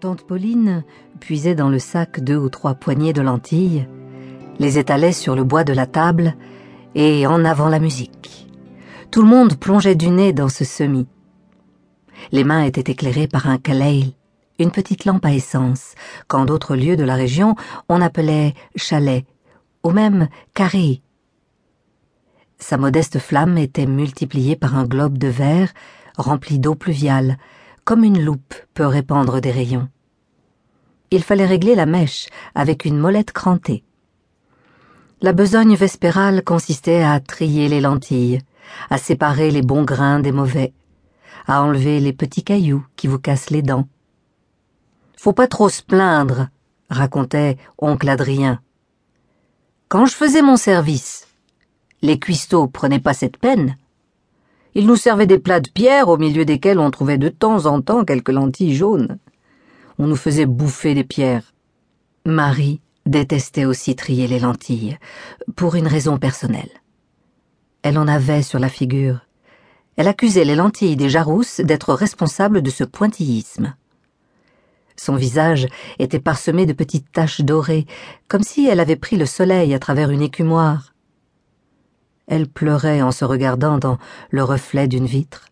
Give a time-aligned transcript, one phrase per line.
[0.00, 0.84] Tante Pauline
[1.20, 3.88] puisait dans le sac deux ou trois poignées de lentilles,
[4.58, 6.34] les étalait sur le bois de la table
[6.94, 8.46] et en avant la musique.
[9.10, 11.06] Tout le monde plongeait du nez dans ce semis.
[12.30, 14.14] Les mains étaient éclairées par un kaleil,
[14.58, 15.94] une petite lampe à essence,
[16.28, 17.54] qu'en d'autres lieux de la région
[17.88, 19.24] on appelait chalet,
[19.82, 21.00] ou même carré.
[22.58, 25.72] Sa modeste flamme était multipliée par un globe de verre
[26.18, 27.38] rempli d'eau pluviale,
[27.86, 29.88] comme une loupe peut répandre des rayons.
[31.12, 33.84] Il fallait régler la mèche avec une molette crantée.
[35.22, 38.40] La besogne vespérale consistait à trier les lentilles,
[38.90, 40.74] à séparer les bons grains des mauvais,
[41.46, 43.86] à enlever les petits cailloux qui vous cassent les dents.
[45.16, 46.48] Faut pas trop se plaindre,
[46.90, 48.60] racontait oncle Adrien.
[49.88, 51.28] Quand je faisais mon service,
[52.02, 53.76] les cuistots prenaient pas cette peine.
[54.78, 57.80] Ils nous servaient des plats de pierre au milieu desquels on trouvait de temps en
[57.80, 59.16] temps quelques lentilles jaunes.
[59.98, 61.54] On nous faisait bouffer des pierres.
[62.26, 64.98] Marie détestait aussi trier les lentilles,
[65.54, 66.68] pour une raison personnelle.
[67.80, 69.20] Elle en avait sur la figure.
[69.96, 73.74] Elle accusait les lentilles des jarousses d'être responsables de ce pointillisme.
[74.94, 75.68] Son visage
[75.98, 77.86] était parsemé de petites taches dorées,
[78.28, 80.92] comme si elle avait pris le soleil à travers une écumoire.
[82.26, 83.98] Elle pleurait en se regardant dans
[84.30, 85.46] le reflet d'une vitre.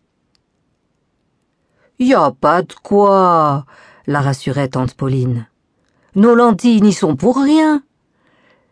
[1.99, 3.65] Y a pas de quoi,
[4.07, 5.47] la rassurait tante Pauline.
[6.15, 7.83] Nos lentilles n'y sont pour rien.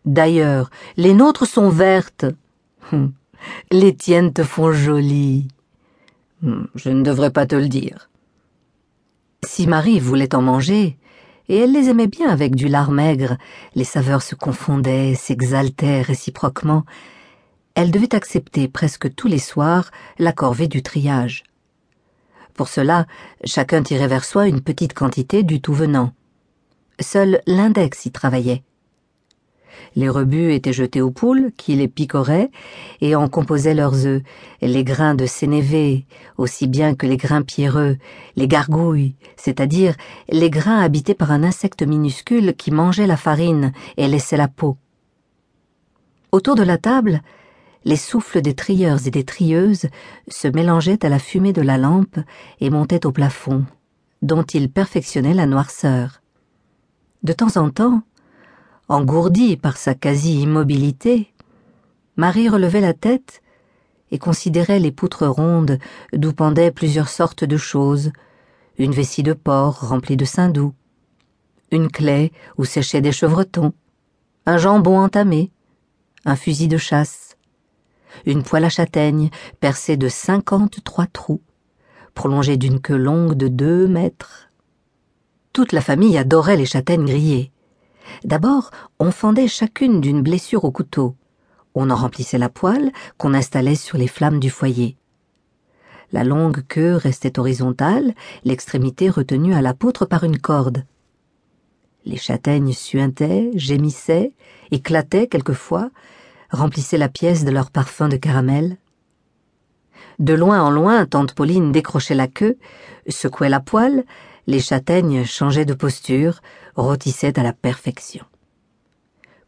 [0.06, 2.26] D'ailleurs, les nôtres sont vertes.
[2.92, 3.14] Hum,
[3.72, 5.48] les tiennes te font jolie.
[6.44, 8.10] Hum, je ne devrais pas te le dire.
[9.46, 10.98] Si Marie voulait en manger,
[11.50, 13.38] et elle les aimait bien avec du lard maigre,
[13.76, 16.86] les saveurs se confondaient, s'exaltaient réciproquement,
[17.76, 21.44] elle devait accepter presque tous les soirs la corvée du triage.
[22.54, 23.08] Pour cela,
[23.46, 26.14] chacun tirait vers soi une petite quantité du tout venant.
[27.00, 28.64] Seul l'index y travaillait.
[29.96, 32.52] Les rebuts étaient jetés aux poules, qui les picoraient
[33.02, 34.22] et en composaient leurs œufs,
[34.62, 36.06] les grains de sénévé,
[36.38, 37.98] aussi bien que les grains pierreux,
[38.36, 39.96] les gargouilles, c'est-à-dire
[40.30, 44.78] les grains habités par un insecte minuscule qui mangeait la farine et laissait la peau.
[46.32, 47.22] Autour de la table,
[47.86, 49.88] les souffles des trieurs et des trieuses
[50.28, 52.20] se mélangeaient à la fumée de la lampe
[52.60, 53.66] et montaient au plafond,
[54.22, 56.22] dont ils perfectionnaient la noirceur.
[57.24, 58.04] De temps en temps,
[58.88, 61.34] engourdie par sa quasi-immobilité,
[62.16, 63.42] Marie relevait la tête
[64.12, 65.80] et considérait les poutres rondes
[66.14, 68.12] d'où pendaient plusieurs sortes de choses,
[68.78, 70.74] une vessie de porc remplie de saindoux,
[71.72, 73.74] une clé où séchaient des chevretons,
[74.46, 75.52] un jambon entamé,
[76.26, 77.23] un fusil de chasse,
[78.26, 79.30] une poêle à châtaigne
[79.60, 81.42] percée de cinquante-trois trous,
[82.14, 84.50] prolongée d'une queue longue de deux mètres.
[85.52, 87.52] Toute la famille adorait les châtaignes grillées.
[88.24, 91.16] D'abord, on fendait chacune d'une blessure au couteau.
[91.76, 94.98] On en remplissait la poêle qu'on installait sur les flammes du foyer.
[96.12, 98.14] La longue queue restait horizontale,
[98.44, 100.86] l'extrémité retenue à la poutre par une corde.
[102.06, 104.34] Les châtaignes suintaient, gémissaient,
[104.70, 105.90] éclataient quelquefois,
[106.54, 108.78] remplissaient la pièce de leur parfum de caramel.
[110.20, 112.58] De loin en loin, tante Pauline décrochait la queue,
[113.10, 114.06] secouait la poêle,
[114.48, 116.42] les châtaignes changeaient de posture,
[116.76, 118.26] rôtissaient à la perfection.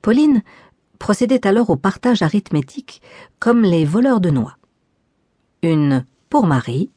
[0.02, 0.42] Pauline
[1.00, 3.02] procédait alors au partage arithmétique
[3.40, 4.58] comme les voleurs de noix.
[5.62, 6.90] Une pour Marie,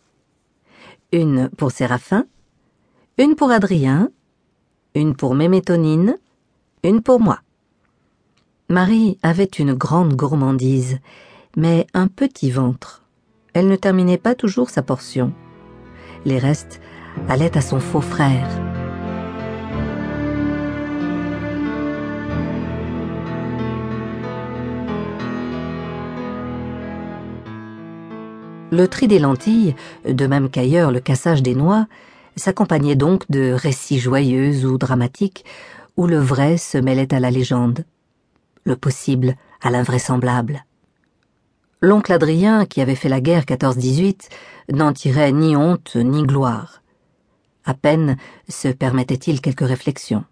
[1.13, 2.27] une pour Séraphin,
[3.19, 4.11] une pour Adrien,
[4.95, 6.17] une pour Mémétonine,
[6.83, 7.41] une pour moi.
[8.71, 10.99] Marie avait une grande gourmandise,
[11.57, 13.03] mais un petit ventre.
[13.55, 15.33] Elle ne terminait pas toujours sa portion.
[16.27, 16.79] Les restes
[17.31, 18.47] allaient à son faux frère.
[28.71, 29.75] Le tri des lentilles,
[30.07, 31.87] de même qu'ailleurs le cassage des noix,
[32.37, 35.47] s'accompagnait donc de récits joyeux ou dramatiques
[35.97, 37.87] où le vrai se mêlait à la légende
[38.69, 40.65] le possible à l'invraisemblable.
[41.81, 44.29] L'oncle Adrien, qui avait fait la guerre 14-18,
[44.73, 46.83] n'en tirait ni honte ni gloire.
[47.65, 48.17] À peine
[48.49, 50.25] se permettait-il quelques réflexions.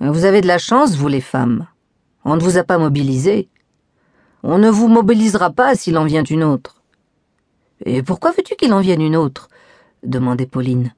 [0.00, 1.66] Vous avez de la chance, vous les femmes.
[2.24, 3.48] On ne vous a pas mobilisé.
[4.42, 6.82] On ne vous mobilisera pas s'il en vient une autre.
[7.84, 9.48] Et pourquoi veux-tu qu'il en vienne une autre?
[10.04, 10.94] demandait Pauline.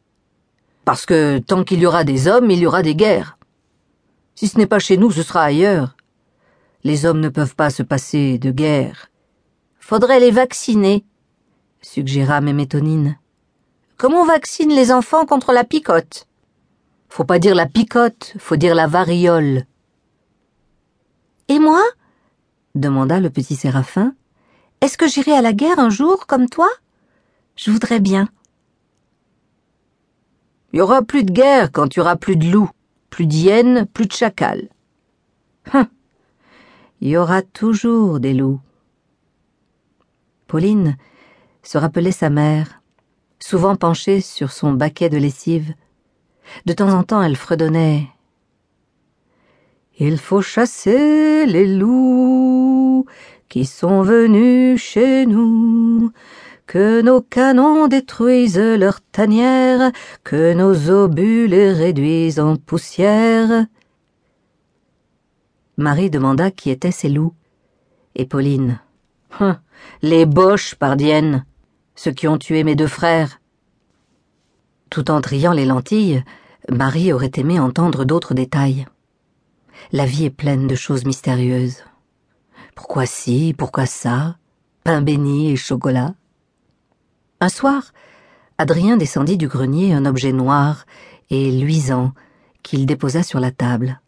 [0.84, 3.38] Parce que tant qu'il y aura des hommes, il y aura des guerres.
[4.34, 5.96] Si ce n'est pas chez nous, ce sera ailleurs.
[6.82, 9.10] Les hommes ne peuvent pas se passer de guerre.
[9.78, 11.04] Faudrait les vacciner,
[11.82, 13.18] suggéra Mémétonine.
[13.96, 16.26] Comme on vaccine les enfants contre la picote
[17.08, 19.66] Faut pas dire la picote, faut dire la variole.
[21.48, 21.82] Et moi?
[22.74, 24.14] demanda le petit Séraphin.
[24.80, 26.68] Est-ce que j'irai à la guerre un jour, comme toi?
[27.56, 28.28] Je voudrais bien.
[30.72, 32.70] Il y aura plus de guerre quand il y aura plus de loups,
[33.10, 34.68] plus d'hyènes, plus de chacals.
[35.74, 35.86] Hum.
[37.00, 38.60] Il y aura toujours des loups.
[40.46, 40.96] Pauline
[41.62, 42.82] se rappelait sa mère,
[43.38, 45.74] souvent penchée sur son baquet de lessive.
[46.66, 48.08] De temps en temps, elle fredonnait.
[49.98, 53.06] Il faut chasser les loups
[53.48, 56.10] qui sont venus chez nous,
[56.70, 59.90] que nos canons détruisent leurs tanières,
[60.22, 63.66] que nos obus les réduisent en poussière.
[65.76, 67.34] Marie demanda qui étaient ces loups.
[68.14, 68.78] Et Pauline.
[69.40, 69.58] Hum,
[70.02, 71.44] les boches, pardienne,
[71.96, 73.40] ceux qui ont tué mes deux frères.
[74.90, 76.22] Tout en triant les lentilles,
[76.68, 78.86] Marie aurait aimé entendre d'autres détails.
[79.90, 81.82] La vie est pleine de choses mystérieuses.
[82.76, 84.36] Pourquoi ci, pourquoi ça?
[84.84, 86.14] Pain béni et chocolat?
[87.42, 87.92] Un soir,
[88.58, 90.84] Adrien descendit du grenier un objet noir
[91.30, 92.12] et luisant
[92.62, 94.00] qu'il déposa sur la table.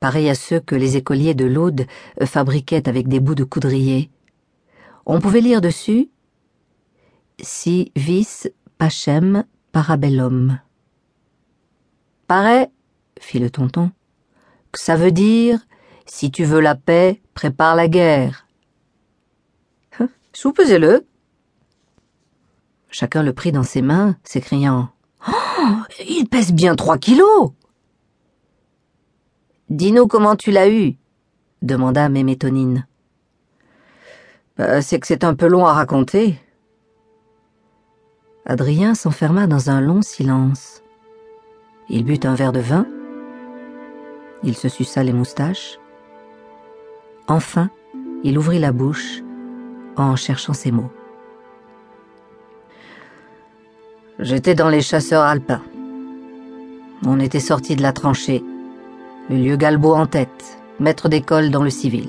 [0.00, 1.86] Pareil à ceux que les écoliers de l'Aude
[2.24, 4.10] fabriquaient avec des bouts de coudrier.
[5.04, 6.08] On pouvait lire dessus
[7.40, 10.60] Si vis pacem parabellum.
[12.26, 12.70] Paraît,
[13.20, 13.90] fit le tonton,
[14.72, 15.60] que ça veut dire
[16.06, 18.46] si tu veux la paix, prépare la guerre.
[20.00, 21.06] Hein, soupesez-le.
[22.90, 24.88] Chacun le prit dans ses mains, s'écriant
[25.28, 25.32] Oh,
[26.08, 27.52] il pèse bien trois kilos.
[29.68, 30.96] Dis-nous comment tu l'as eu,
[31.60, 32.86] demanda Mémétonine.
[34.56, 36.40] Bah, c'est que c'est un peu long à raconter.
[38.46, 40.82] Adrien s'enferma dans un long silence.
[41.90, 42.86] Il but un verre de vin.
[44.42, 45.78] Il se suça les moustaches.
[47.26, 47.70] Enfin,
[48.24, 49.22] il ouvrit la bouche
[49.96, 50.90] en cherchant ses mots.
[54.20, 55.62] J'étais dans les chasseurs alpins.
[57.06, 58.42] On était sorti de la tranchée,
[59.30, 62.08] le lieu Galbeau en tête, maître d'école dans le civil.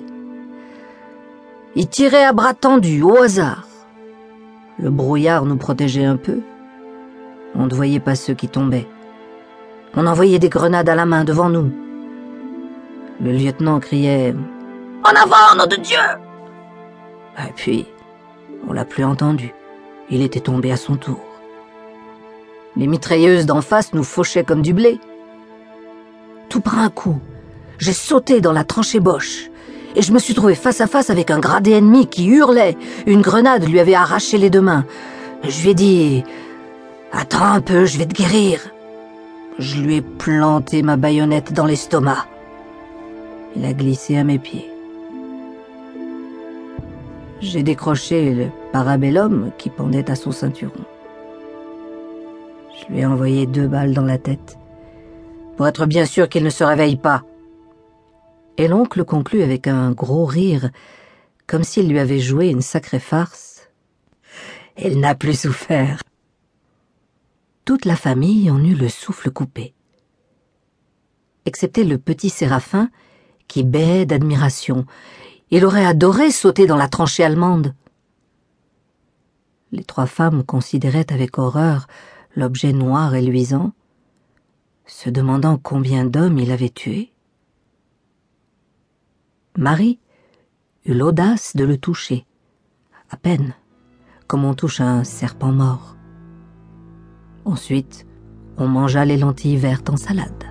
[1.75, 3.67] Il tirait à bras tendus, au hasard.
[4.79, 6.39] Le brouillard nous protégeait un peu.
[7.53, 8.87] On ne voyait pas ceux qui tombaient.
[9.95, 11.71] On envoyait des grenades à la main devant nous.
[13.21, 14.33] Le lieutenant criait
[15.03, 15.99] En avant, nom de Dieu
[17.37, 17.85] Et puis,
[18.67, 19.53] on l'a plus entendu.
[20.09, 21.28] Il était tombé à son tour.
[22.75, 24.99] Les mitrailleuses d'en face nous fauchaient comme du blé.
[26.49, 27.19] Tout par un coup,
[27.77, 29.49] j'ai sauté dans la tranchée boche
[29.95, 32.77] et je me suis trouvé face à face avec un gradé ennemi qui hurlait.
[33.07, 34.85] Une grenade lui avait arraché les deux mains.
[35.43, 36.23] Je lui ai dit
[37.11, 38.59] Attends un peu, je vais te guérir.
[39.57, 42.27] Je lui ai planté ma baïonnette dans l'estomac.
[43.55, 44.69] Il a glissé à mes pieds.
[47.41, 50.85] J'ai décroché le parabellum qui pendait à son ceinturon.
[52.89, 54.57] Lui envoyé deux balles dans la tête,
[55.57, 57.23] pour être bien sûr qu'il ne se réveille pas.
[58.57, 60.69] Et l'oncle conclut avec un gros rire,
[61.45, 63.69] comme s'il lui avait joué une sacrée farce.
[64.75, 66.01] Elle n'a plus souffert.
[67.65, 69.73] Toute la famille en eut le souffle coupé.
[71.45, 72.89] Excepté le petit Séraphin,
[73.47, 74.85] qui bêait d'admiration.
[75.51, 77.73] Il aurait adoré sauter dans la tranchée allemande.
[79.71, 81.87] Les trois femmes considéraient avec horreur
[82.35, 83.73] l'objet noir et luisant,
[84.85, 87.11] se demandant combien d'hommes il avait tués.
[89.57, 89.99] Marie
[90.85, 92.25] eut l'audace de le toucher,
[93.09, 93.53] à peine,
[94.27, 95.95] comme on touche un serpent mort.
[97.45, 98.05] Ensuite,
[98.57, 100.48] on mangea les lentilles vertes en salade.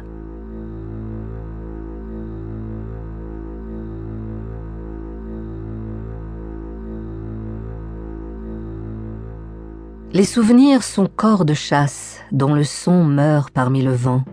[10.18, 14.25] Les souvenirs sont corps de chasse dont le son meurt parmi le vent.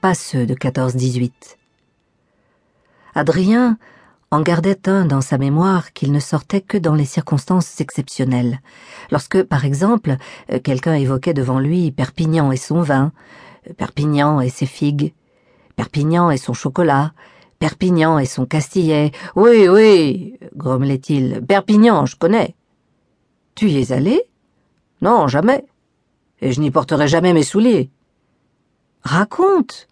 [0.00, 1.30] Pas ceux de 14-18.
[3.14, 3.78] Adrien
[4.32, 8.58] en gardait un dans sa mémoire qu'il ne sortait que dans les circonstances exceptionnelles.
[9.12, 10.16] Lorsque, par exemple,
[10.64, 13.12] quelqu'un évoquait devant lui Perpignan et son vin,
[13.76, 15.14] Perpignan et ses figues,
[15.76, 17.12] Perpignan et son chocolat,
[17.60, 19.12] Perpignan et son castillet.
[19.36, 22.56] Oui, oui, grommelait-il, Perpignan, je connais.
[23.54, 24.24] Tu y es allé?
[25.00, 25.64] Non, jamais.
[26.40, 27.90] Et je n'y porterai jamais mes souliers.
[29.02, 29.88] Raconte.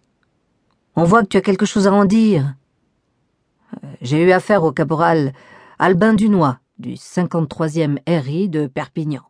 [0.96, 2.54] On voit que tu as quelque chose à en dire.
[4.00, 5.32] J'ai eu affaire au caporal
[5.78, 9.22] Albin Dunois du 53e RI de Perpignan.